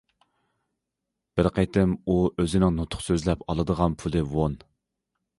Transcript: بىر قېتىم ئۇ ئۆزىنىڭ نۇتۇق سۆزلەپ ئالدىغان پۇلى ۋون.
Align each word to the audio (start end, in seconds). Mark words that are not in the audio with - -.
بىر 1.39 1.49
قېتىم 1.57 1.91
ئۇ 2.13 2.15
ئۆزىنىڭ 2.43 2.73
نۇتۇق 2.77 3.03
سۆزلەپ 3.09 3.43
ئالدىغان 3.53 3.97
پۇلى 4.05 4.25
ۋون. 4.33 4.57